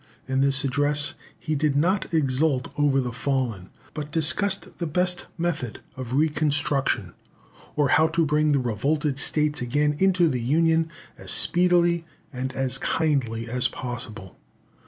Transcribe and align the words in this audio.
In 0.27 0.41
this 0.41 0.63
address 0.63 1.13
he 1.37 1.53
did 1.53 1.75
not 1.75 2.11
exult 2.11 2.69
over 2.75 2.99
the 2.99 3.11
fallen, 3.11 3.69
but 3.93 4.11
discussed 4.11 4.79
the 4.79 4.87
best 4.87 5.27
method 5.37 5.79
of 5.95 6.13
reconstruction, 6.13 7.13
or 7.75 7.89
how 7.89 8.07
to 8.07 8.25
bring 8.25 8.51
the 8.51 8.57
revolted 8.57 9.19
states 9.19 9.61
again 9.61 9.95
into 9.99 10.27
the 10.27 10.41
Union 10.41 10.89
as 11.19 11.29
speedily 11.29 12.03
and 12.33 12.51
as 12.53 12.79
kindly 12.79 13.47
as 13.47 13.67
possible. 13.67 14.39